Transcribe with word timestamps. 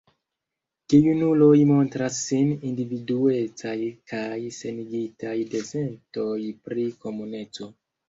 Gejunuloj 0.93 1.59
montras 1.71 2.17
sin 2.31 2.49
individuecaj 2.71 3.77
kaj 4.15 4.41
senigitaj 4.59 5.39
de 5.55 5.65
sentoj 5.71 6.37
pri 6.69 6.93
komuneco. 7.07 7.75